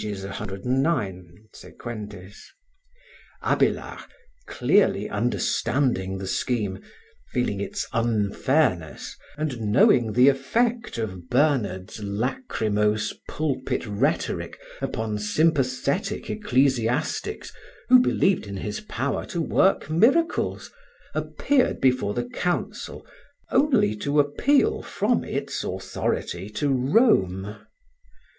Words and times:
109 0.03 1.45
seq.) 1.53 1.77
Abélard, 3.43 4.03
clearly 4.47 5.07
understanding 5.07 6.17
the 6.17 6.25
scheme, 6.25 6.81
feeling 7.33 7.61
its 7.61 7.85
unfairness, 7.93 9.15
and 9.37 9.59
knowing 9.61 10.13
the 10.13 10.27
effect 10.27 10.97
of 10.97 11.29
Bernard's 11.29 12.01
lachrymose 12.01 13.13
pulpit 13.29 13.85
rhetoric 13.85 14.59
upon 14.81 15.19
sympathetic 15.19 16.31
ecclesiastics 16.31 17.53
who 17.89 17.99
believed 17.99 18.47
in 18.47 18.57
his 18.57 18.79
power 18.79 19.23
to 19.27 19.39
work 19.39 19.87
miracles, 19.87 20.71
appeared 21.13 21.79
before 21.79 22.15
the 22.15 22.25
council, 22.25 23.05
only 23.51 23.95
to 23.95 24.19
appeal 24.19 24.81
from 24.81 25.23
its 25.23 25.63
authority 25.63 26.49
to 26.49 26.69
Rome. 26.73 27.55